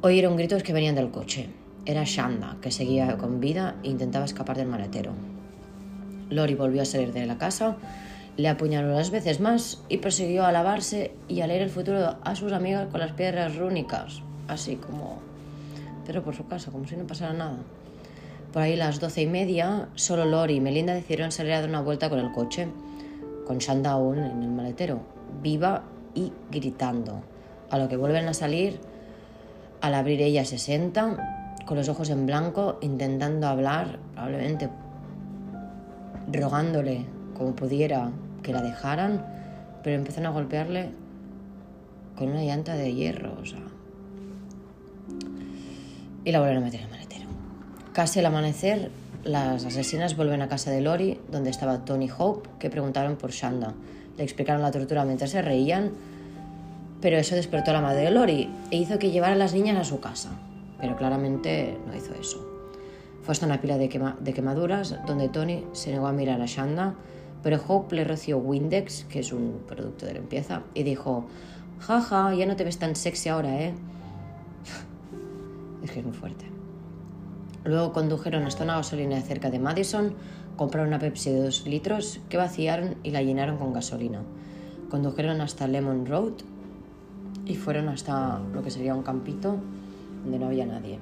[0.00, 1.50] oyeron gritos que venían del coche.
[1.84, 5.12] Era Shanda, que seguía con vida e intentaba escapar del maletero.
[6.30, 7.76] Lori volvió a salir de la casa
[8.38, 12.34] le apuñaló las veces más y prosiguió a lavarse y a leer el futuro a
[12.36, 15.18] sus amigas con las piedras rúnicas, así como...
[16.06, 17.58] pero por su casa, como si no pasara nada.
[18.52, 21.82] Por ahí las doce y media, solo Lori y Melinda decidieron salir a dar una
[21.82, 22.68] vuelta con el coche,
[23.46, 25.00] con Shanda aún en el maletero,
[25.42, 25.84] viva
[26.14, 27.22] y gritando.
[27.70, 28.80] A lo que vuelven a salir,
[29.82, 34.70] al abrir ella se sienta, con los ojos en blanco, intentando hablar, probablemente
[36.32, 37.04] rogándole
[37.36, 38.10] como pudiera
[38.42, 39.26] que la dejaran,
[39.82, 40.90] pero empezaron a golpearle
[42.16, 43.60] con una llanta de hierro, o sea.
[46.24, 46.97] Y la volvieron a meter en.
[47.98, 48.92] Casi al amanecer,
[49.24, 53.74] las asesinas vuelven a casa de Lori, donde estaba Tony Hope, que preguntaron por Shanda.
[54.16, 55.90] Le explicaron la tortura mientras se reían,
[57.00, 59.76] pero eso despertó a la madre de Lori e hizo que llevara a las niñas
[59.78, 60.30] a su casa.
[60.80, 62.38] Pero claramente no hizo eso.
[63.24, 66.94] Fue hasta una pila de, quemaduras donde Tony se negó a mirar a Shanda
[67.42, 71.26] pero Hope le roció Windex, que es un producto de limpieza, y dijo,
[71.80, 73.74] jaja, ya no te ves tan sexy ahora, ¿eh?
[75.82, 76.57] es que es muy fuerte.
[77.68, 80.14] Luego condujeron hasta una gasolina cerca de Madison,
[80.56, 84.22] compraron una Pepsi de 2 litros que vaciaron y la llenaron con gasolina.
[84.88, 86.32] Condujeron hasta Lemon Road
[87.44, 89.56] y fueron hasta lo que sería un campito
[90.22, 90.98] donde no había nadie.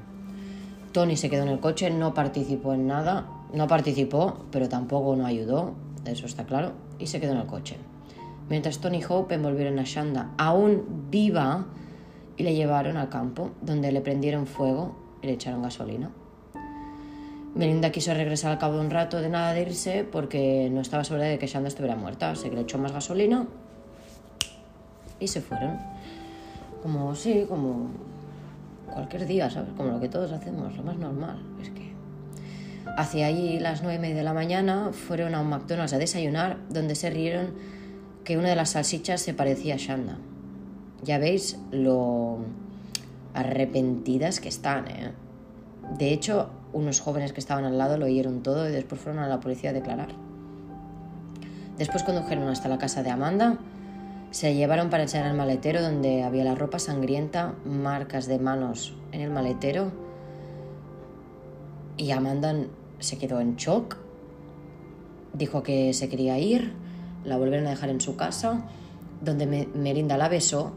[0.91, 5.25] Tony se quedó en el coche, no participó en nada, no participó, pero tampoco no
[5.25, 5.75] ayudó,
[6.05, 7.77] eso está claro, y se quedó en el coche.
[8.51, 11.67] Mientras Tony y Hope envolvieron a Shanda aún viva
[12.37, 16.11] y le llevaron al campo, donde le prendieron fuego y le echaron gasolina.
[17.57, 21.05] Melinda quiso regresar al cabo de un rato de nada de irse porque no estaba
[21.05, 23.47] segura de que Shanda estuviera muerta, así que le echó más gasolina
[25.19, 25.79] y se fueron.
[26.83, 27.89] Como, sí, como
[28.93, 29.71] cualquier día, ¿sabes?
[29.75, 31.43] Como lo que todos hacemos, lo más normal.
[31.63, 31.87] Es que
[32.99, 36.59] Hacia allí las nueve y media de la mañana fueron a un McDonald's a desayunar
[36.69, 37.55] donde se rieron
[38.25, 40.19] que una de las salsichas se parecía a Shanda.
[41.03, 42.39] Ya veis lo
[43.35, 45.13] arrepentidas que están, ¿eh?
[45.99, 49.29] De hecho, unos jóvenes que estaban al lado lo oyeron todo y después fueron a
[49.29, 50.09] la policía a declarar.
[51.79, 53.59] Después condujeron hasta la casa de Amanda,
[54.31, 59.23] se llevaron para echar al maletero donde había la ropa sangrienta, marcas de manos en
[59.23, 59.91] el maletero.
[61.97, 62.55] Y Amanda
[62.99, 63.97] se quedó en shock,
[65.33, 66.75] dijo que se quería ir,
[67.25, 68.67] la volvieron a dejar en su casa,
[69.23, 70.73] donde Melinda la besó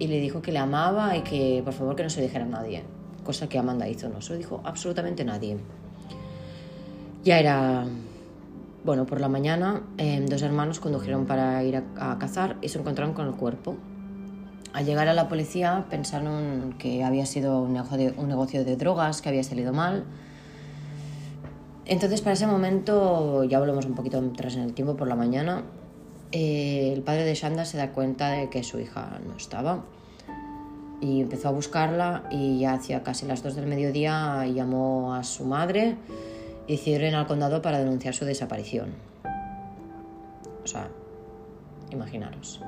[0.00, 2.48] y le dijo que le amaba y que por favor que no se dijera a
[2.48, 2.82] nadie,
[3.24, 5.58] cosa que Amanda hizo, no se lo dijo absolutamente nadie.
[7.24, 7.86] Ya era,
[8.84, 13.14] bueno, por la mañana em, dos hermanos condujeron para ir a, cazar y se encontraron
[13.14, 13.76] con el cuerpo.
[14.72, 19.42] Al llegar a la policía pensaron que había sido un negocio de drogas, que había
[19.42, 20.04] salido mal.
[21.86, 25.62] Entonces, para ese momento, ya volvemos un poquito atrás en el tiempo por la mañana,
[26.32, 29.84] eh, el padre de Shanda se da cuenta de que su hija no estaba
[31.00, 35.44] y empezó a buscarla y ya hacía casi las 2 del mediodía llamó a su
[35.44, 35.96] madre
[36.66, 38.94] y decidieron ir al condado para denunciar su desaparición.
[40.62, 40.88] O sea,
[41.90, 42.60] imaginaros.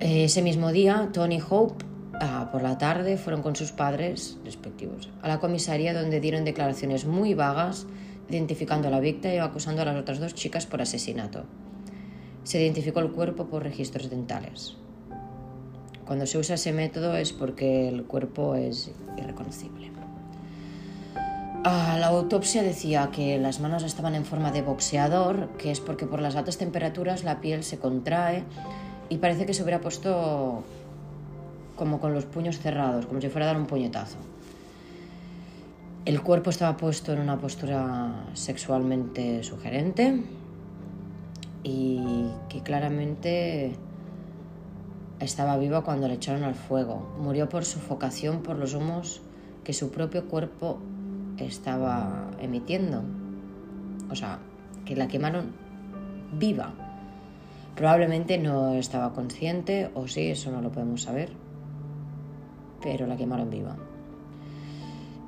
[0.00, 1.84] Ese mismo día, Tony Hope,
[2.20, 7.04] ah, por la tarde, fueron con sus padres respectivos a la comisaría donde dieron declaraciones
[7.04, 7.86] muy vagas
[8.28, 11.44] identificando a la víctima y acusando a las otras dos chicas por asesinato
[12.48, 14.74] se identificó el cuerpo por registros dentales.
[16.08, 19.90] Cuando se usa ese método es porque el cuerpo es irreconocible.
[21.64, 26.06] Ah, la autopsia decía que las manos estaban en forma de boxeador, que es porque
[26.06, 28.44] por las altas temperaturas la piel se contrae
[29.10, 30.64] y parece que se hubiera puesto
[31.76, 34.16] como con los puños cerrados, como si fuera a dar un puñetazo.
[36.06, 40.22] El cuerpo estaba puesto en una postura sexualmente sugerente,
[41.62, 43.74] y que claramente
[45.20, 47.16] estaba viva cuando le echaron al fuego.
[47.20, 49.20] Murió por sufocación por los humos
[49.64, 50.78] que su propio cuerpo
[51.36, 53.02] estaba emitiendo.
[54.10, 54.38] O sea,
[54.84, 55.52] que la quemaron
[56.32, 56.72] viva.
[57.76, 61.30] Probablemente no estaba consciente, o sí, eso no lo podemos saber,
[62.82, 63.76] pero la quemaron viva.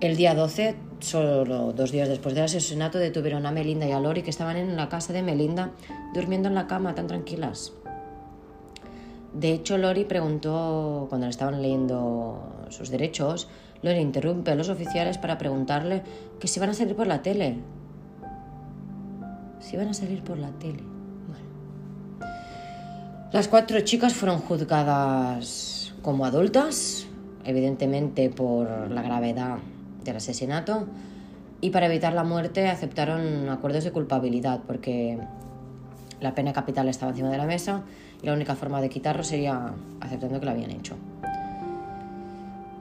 [0.01, 4.23] El día 12, solo dos días después del asesinato, detuvieron a Melinda y a Lori
[4.23, 5.73] que estaban en la casa de Melinda
[6.15, 7.75] durmiendo en la cama tan tranquilas.
[9.33, 13.49] De hecho, Lori preguntó, cuando le estaban leyendo sus derechos,
[13.83, 16.03] Lori interrumpe a los oficiales para preguntarle
[16.41, 17.59] que si van a salir por la tele.
[19.61, 20.83] Si van a salir por la tele.
[21.29, 22.31] Bueno.
[23.33, 27.07] Las cuatro chicas fueron juzgadas como adultas,
[27.45, 29.59] evidentemente por la gravedad
[30.05, 30.87] del asesinato
[31.61, 35.19] y para evitar la muerte aceptaron acuerdos de culpabilidad porque
[36.21, 37.83] la pena capital estaba encima de la mesa
[38.23, 40.97] la única forma de quitarlo sería aceptando que lo habían hecho.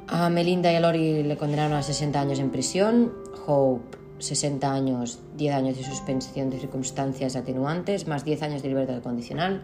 [0.08, 3.12] A Melinda y a Lori le condenaron a 60 años en prisión,
[3.46, 9.02] Hope 60 años, 10 años de suspensión de circunstancias atenuantes, más 10 años de libertad
[9.02, 9.62] condicional,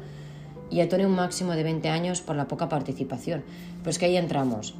[0.69, 3.43] y a Tony un máximo de 20 años por la poca participación.
[3.83, 4.75] Pues que ahí entramos.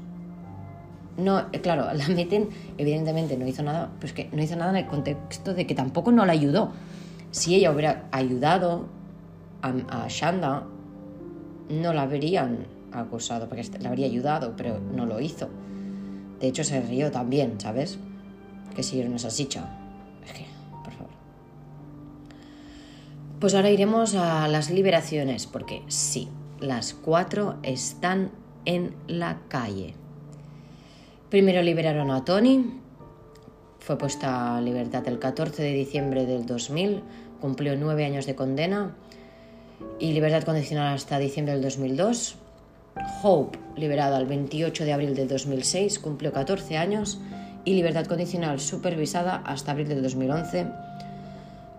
[1.17, 4.77] No, eh, claro, la meten, evidentemente no hizo nada, pues que no hizo nada en
[4.77, 6.71] el contexto de que tampoco no la ayudó.
[7.31, 8.85] Si ella hubiera ayudado
[9.61, 10.63] a, Shanda,
[11.69, 15.49] no la habrían acusado, porque la habría ayudado, pero no lo hizo.
[16.39, 17.97] De hecho, se rió también, ¿sabes?
[18.75, 19.77] Que siguieron esa sicha.
[20.25, 20.45] Es que,
[20.83, 21.11] por favor.
[23.39, 28.31] Pues ahora iremos a las liberaciones, porque sí, las cuatro están
[28.65, 29.93] en la calle.
[31.29, 32.79] Primero liberaron a Tony,
[33.79, 37.01] fue puesta a libertad el 14 de diciembre del 2000,
[37.41, 38.95] cumplió nueve años de condena
[39.99, 42.35] y libertad condicional hasta diciembre del 2002.
[43.23, 47.19] Hope, liberada el 28 de abril del 2006, cumplió 14 años
[47.65, 50.67] y libertad condicional supervisada hasta abril del 2011.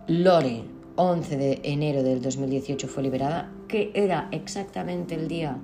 [0.09, 0.63] Lore,
[0.97, 5.59] 11 de enero del 2018 fue liberada, que era exactamente el día,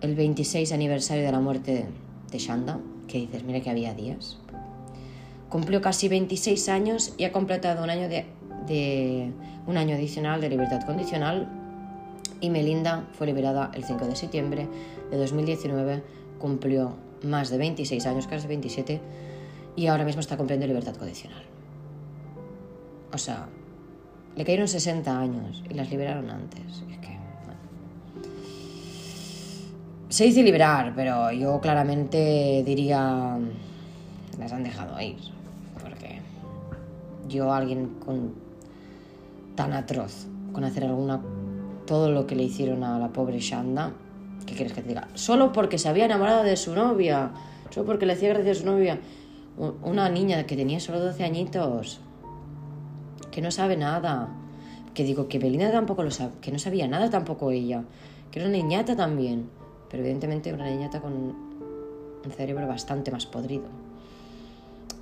[0.00, 1.86] el 26 aniversario de la muerte
[2.30, 2.78] de Shanda,
[3.08, 4.38] que dices, mira que había días.
[5.48, 8.26] Cumplió casi 26 años y ha completado un año, de,
[8.68, 11.48] un año adicional de libertad condicional
[12.40, 14.68] y Melinda fue liberada el 5 de septiembre
[15.10, 16.02] de 2019,
[16.38, 19.00] cumplió más de 26 años, casi 27,
[19.76, 21.42] y ahora mismo está cumpliendo libertad condicional.
[23.12, 23.48] O sea,
[24.36, 26.84] le cayeron 60 años y las liberaron antes.
[30.08, 33.38] Se dice liberar, pero yo claramente diría
[34.40, 35.16] las han dejado ir.
[35.80, 36.20] Porque
[37.28, 38.34] yo, alguien con
[39.60, 41.20] tan atroz, con hacer alguna.
[41.84, 43.92] todo lo que le hicieron a la pobre Shanda,
[44.46, 45.08] ¿Qué quieres que te diga?
[45.12, 47.30] Solo porque se había enamorado de su novia.
[47.68, 48.98] Solo porque le hacía gracia a su novia.
[49.82, 52.00] Una niña que tenía solo 12 añitos.
[53.30, 54.30] Que no sabe nada.
[54.94, 56.32] Que digo que Belinda tampoco lo sabe.
[56.40, 57.84] Que no sabía nada tampoco ella.
[58.30, 59.50] Que era una niñata también.
[59.90, 63.89] Pero evidentemente una niñata con un cerebro bastante más podrido.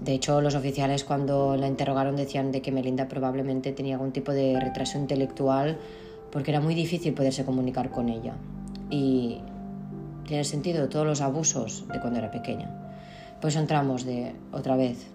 [0.01, 4.33] De hecho, los oficiales cuando la interrogaron decían de que Melinda probablemente tenía algún tipo
[4.33, 5.79] de retraso intelectual
[6.31, 8.35] porque era muy difícil poderse comunicar con ella.
[8.91, 9.41] Y
[10.27, 12.71] tiene sentido todos los abusos de cuando era pequeña.
[13.41, 15.07] Pues entramos de otra vez.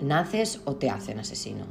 [0.00, 1.64] ¿Naces o te hacen asesino?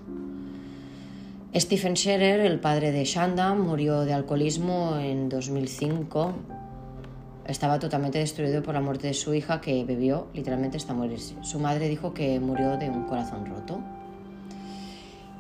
[1.54, 6.34] Stephen Scherer, el padre de Shanda, murió de alcoholismo en 2005
[7.48, 11.36] estaba totalmente destruido por la muerte de su hija que bebió literalmente hasta morirse.
[11.42, 13.80] Su madre dijo que murió de un corazón roto.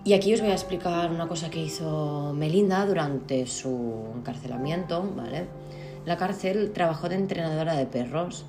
[0.04, 5.45] Y aquí os voy a explicar una cosa que hizo Melinda durante su encarcelamiento, ¿vale?
[6.06, 8.45] La cárcel trabajó de entrenadora de perros.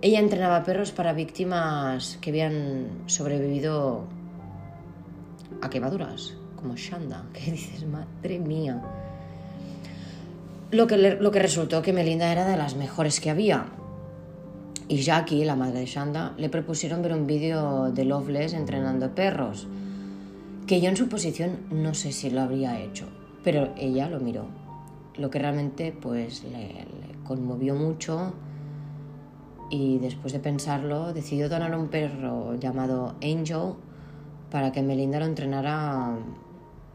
[0.00, 4.04] Ella entrenaba perros para víctimas que habían sobrevivido
[5.60, 8.82] a quemaduras, como Shanda, que dices, madre mía.
[10.70, 13.66] Lo que, lo que resultó que Melinda era de las mejores que había.
[14.86, 19.66] Y Jackie, la madre de Shanda, le propusieron ver un vídeo de Loveless entrenando perros,
[20.68, 23.06] que yo en su posición no sé si lo habría hecho,
[23.42, 24.46] pero ella lo miró,
[25.16, 28.32] lo que realmente pues le, le conmovió mucho
[29.70, 33.74] y después de pensarlo decidió donar un perro llamado Angel
[34.50, 36.16] para que Melinda lo entrenara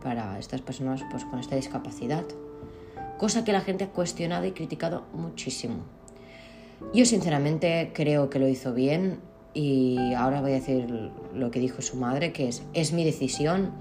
[0.02, 2.24] para estas personas pues, con esta discapacidad
[3.18, 5.78] cosa que la gente ha cuestionado y criticado muchísimo.
[6.94, 9.20] Yo sinceramente creo que lo hizo bien
[9.54, 13.72] y ahora voy a decir lo que dijo su madre, que es, es mi decisión.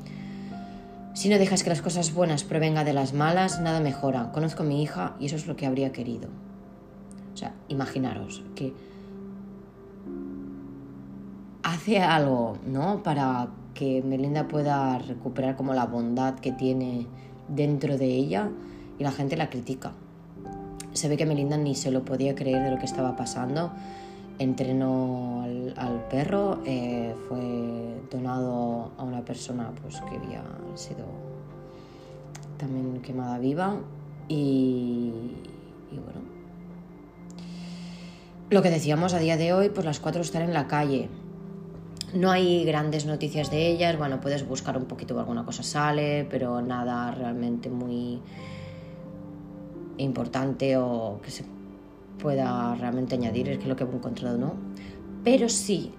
[1.15, 4.33] Si no dejas que las cosas buenas provengan de las malas, nada mejora.
[4.33, 6.29] Conozco a mi hija y eso es lo que habría querido.
[7.33, 8.73] O sea, imaginaros que
[11.63, 13.03] hace algo, ¿no?
[13.03, 17.07] Para que Melinda pueda recuperar como la bondad que tiene
[17.49, 18.51] dentro de ella
[18.99, 19.93] y la gente la critica.
[20.93, 23.73] Se ve que Melinda ni se lo podía creer de lo que estaba pasando.
[24.39, 25.43] Entrenó
[25.77, 30.43] al, perro, eh, fue donado a una persona pues, que había
[30.75, 31.05] sido
[32.59, 33.77] también quemada viva
[34.29, 35.13] y,
[35.91, 36.21] y bueno.
[38.51, 41.09] Lo que decíamos a día de hoy, pues las cuatro están en la calle.
[42.13, 46.63] No hay grandes noticias de ellas, bueno, puedes buscar un poquito, alguna cosa sale, pero
[46.63, 48.21] nada realmente muy
[49.99, 51.45] importante o que se
[52.19, 54.55] pueda realmente añadir, es que lo que he encontrado no.
[55.25, 55.93] Pero sí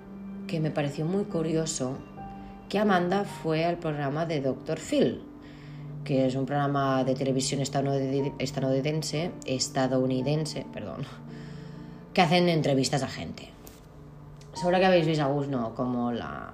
[0.47, 1.97] que me pareció muy curioso
[2.69, 4.79] que Amanda fue al programa de Dr.
[4.79, 5.21] Phil,
[6.03, 11.05] que es un programa de televisión estadounidense, estadounidense perdón,
[12.13, 13.49] que hacen entrevistas a gente.
[14.53, 16.53] Seguro que habéis visto a no, como la,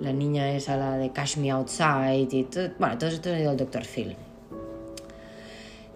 [0.00, 3.56] la, niña esa, la de Cash Me Outside y todo, bueno, todo esto es del
[3.56, 3.84] Dr.
[3.84, 4.16] Phil.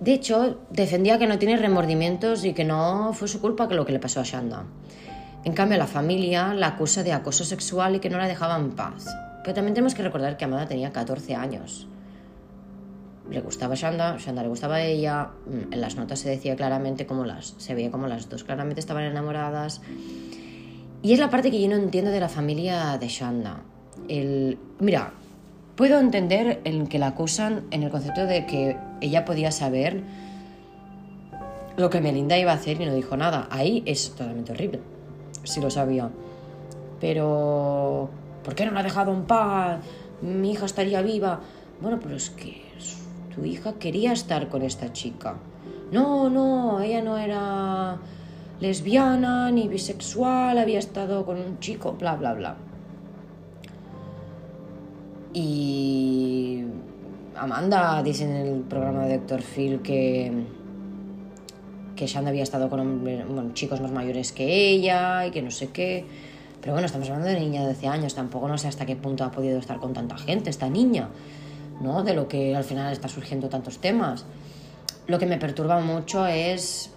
[0.04, 3.86] De hecho, defendía que no tiene remordimientos y que no fue su culpa que lo
[3.86, 4.64] que le pasó a Shanda.
[5.44, 8.72] En cambio, la familia la acusa de acoso sexual y que no la dejaba en
[8.72, 9.06] paz.
[9.42, 11.88] Pero también tenemos que recordar que Amada tenía 14 años.
[13.30, 15.30] Le gustaba Shanda, Shanda le gustaba a ella.
[15.46, 17.54] Mm, en las notas se decía claramente cómo las.
[17.56, 19.80] se veía como las dos claramente estaban enamoradas.
[21.02, 23.62] Y es la parte que yo no entiendo de la familia de Shanda.
[24.06, 25.14] El, mira,
[25.76, 30.02] Puedo entender en que la acusan en el concepto de que ella podía saber
[31.76, 33.48] lo que Melinda iba a hacer y no dijo nada.
[33.50, 34.80] Ahí es totalmente horrible,
[35.42, 36.10] si lo sabía.
[37.00, 38.08] Pero,
[38.44, 39.80] ¿por qué no la ha dejado en paz?
[40.22, 41.40] Mi hija estaría viva.
[41.80, 42.62] Bueno, pero es que
[43.34, 45.34] tu hija quería estar con esta chica.
[45.90, 47.98] No, no, ella no era
[48.60, 52.56] lesbiana ni bisexual, había estado con un chico, bla, bla, bla.
[55.34, 56.62] Y
[57.36, 59.42] Amanda dice en el programa de Dr.
[59.42, 60.30] Phil que,
[61.96, 66.06] que Shanda había estado con chicos más mayores que ella y que no sé qué.
[66.60, 69.24] Pero bueno, estamos hablando de niña de 12 años, tampoco no sé hasta qué punto
[69.24, 71.08] ha podido estar con tanta gente esta niña,
[71.82, 72.04] ¿no?
[72.04, 74.24] De lo que al final está surgiendo tantos temas.
[75.08, 76.90] Lo que me perturba mucho es,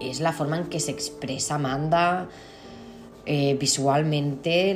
[0.00, 2.28] es la forma en que se expresa Amanda
[3.26, 4.74] eh, visualmente,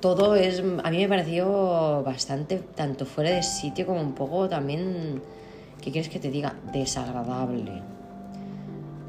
[0.00, 5.20] todo es, a mí me pareció bastante, tanto fuera de sitio como un poco también,
[5.82, 6.54] ¿qué quieres que te diga?
[6.72, 7.82] Desagradable.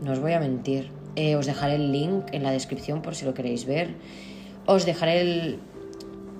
[0.02, 0.92] No os voy a mentir.
[1.16, 3.96] Eh, os dejaré el link en la descripción por si lo queréis ver.
[4.66, 5.60] Os dejaré el,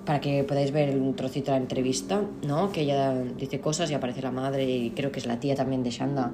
[0.04, 2.72] para que podáis ver un trocito de la entrevista, ¿no?
[2.72, 5.82] Que ella dice cosas y aparece la madre y creo que es la tía también
[5.82, 6.32] de Shanda,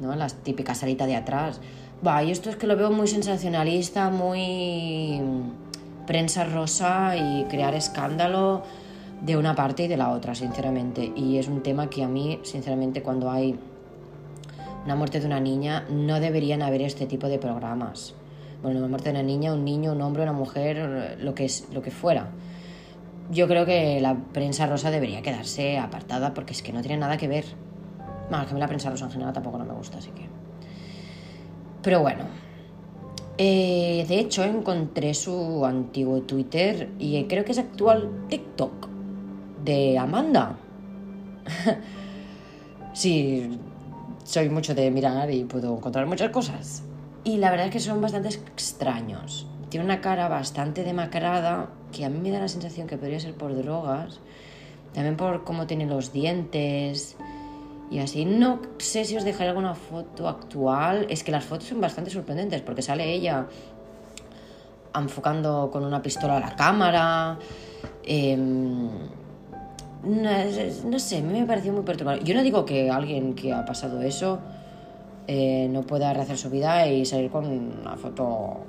[0.00, 0.14] ¿no?
[0.16, 1.60] La típica salita de atrás.
[2.06, 5.20] Va, y esto es que lo veo muy sensacionalista, muy
[6.08, 8.62] prensa rosa y crear escándalo
[9.20, 11.12] de una parte y de la otra, sinceramente.
[11.14, 13.58] Y es un tema que a mí, sinceramente, cuando hay
[14.86, 18.14] una muerte de una niña, no deberían haber este tipo de programas.
[18.62, 21.68] Bueno, una muerte de una niña, un niño, un hombre, una mujer, lo que, es,
[21.74, 22.30] lo que fuera.
[23.30, 27.18] Yo creo que la prensa rosa debería quedarse apartada porque es que no tiene nada
[27.18, 27.44] que ver.
[28.30, 30.26] Bueno, que a mí la prensa rosa en general tampoco no me gusta, así que...
[31.82, 32.47] Pero bueno.
[33.40, 38.88] Eh, de hecho, encontré su antiguo Twitter y creo que es actual TikTok
[39.64, 40.56] de Amanda.
[42.92, 43.58] sí,
[44.24, 46.82] soy mucho de mirar y puedo encontrar muchas cosas.
[47.22, 49.46] Y la verdad es que son bastante extraños.
[49.68, 53.34] Tiene una cara bastante demacrada que a mí me da la sensación que podría ser
[53.34, 54.18] por drogas.
[54.94, 57.16] También por cómo tiene los dientes
[57.90, 58.24] y así.
[58.24, 61.06] No sé si os dejaré alguna foto actual.
[61.08, 63.46] Es que las fotos son bastante sorprendentes porque sale ella
[64.94, 67.38] enfocando con una pistola a la cámara.
[68.04, 68.88] Em,
[70.04, 72.22] no, sé, a mí me pareció muy perturbador.
[72.24, 74.38] Yo no digo que alguien que ha pasado eso
[75.26, 78.64] eh, no pueda rehacer su vida y salir con una foto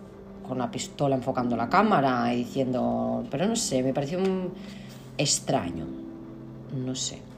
[0.47, 3.24] con una pistola enfocando la cámara y diciendo.
[3.30, 4.20] Pero no sé, me pareció
[5.17, 5.86] extraño.
[6.74, 7.29] No sé.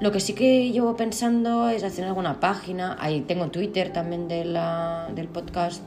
[0.00, 2.96] Lo que sí que llevo pensando es hacer alguna página.
[3.00, 4.42] Ahí tengo Twitter también de
[5.14, 5.82] del podcast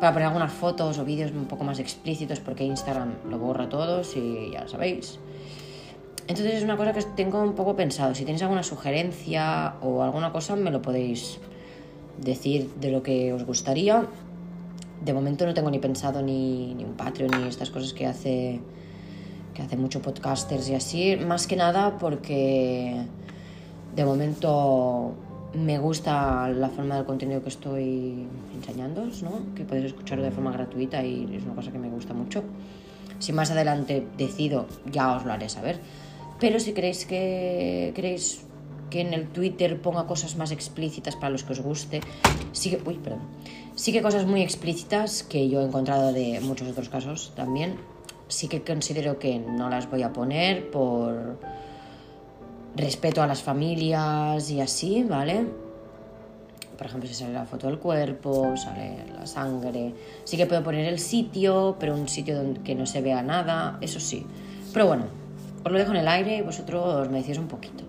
[0.00, 4.16] para poner algunas fotos o vídeos un poco más explícitos porque Instagram lo borra todos
[4.16, 5.18] y ya lo sabéis.
[6.26, 8.14] Entonces es una cosa que tengo un poco pensado.
[8.14, 11.38] Si tenéis alguna sugerencia o alguna cosa me lo podéis
[12.18, 14.06] decir de lo que os gustaría.
[15.04, 18.60] De momento no tengo ni pensado ni, ni un Patreon ni estas cosas que hace
[19.62, 23.04] hace mucho podcasters y así, más que nada porque
[23.94, 25.14] de momento
[25.54, 29.54] me gusta la forma del contenido que estoy enseñándoos, ¿no?
[29.54, 32.44] que podéis escucharlo de forma gratuita y es una cosa que me gusta mucho.
[33.18, 35.80] Si más adelante decido, ya os lo haré saber.
[36.38, 37.92] Pero si queréis que
[38.90, 42.00] que en el Twitter ponga cosas más explícitas para los que os guste,
[42.52, 43.20] sí uy, perdón,
[43.76, 47.76] sí que cosas muy explícitas que yo he encontrado de muchos otros casos también,
[48.30, 51.38] sí que considero que no las voy a poner por
[52.76, 55.46] respeto a las familias y así, ¿vale?
[56.78, 59.92] Por ejemplo, si sale la foto del cuerpo, sale la sangre.
[60.24, 63.76] Sí que puedo poner el sitio, pero un sitio donde que no se vea nada,
[63.82, 64.24] eso sí.
[64.72, 65.04] Pero bueno,
[65.62, 67.84] os lo dejo en el aire y vosotros me decís un poquito.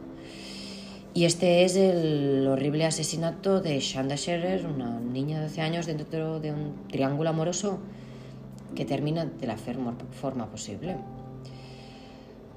[1.13, 6.39] Y este es el horrible asesinato de Shanda Scherer, una niña de 12 años dentro
[6.39, 7.79] de un triángulo amoroso
[8.75, 10.97] que termina de la forma posible.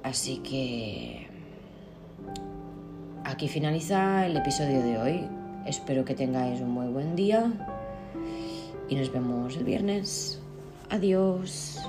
[0.03, 1.25] Así que
[3.25, 5.27] Aquí finaliza el episodio de hoy.
[5.65, 7.51] Espero que tengáis un muy buen día
[8.87, 10.39] y nos vemos el viernes.
[10.91, 11.81] Adiós.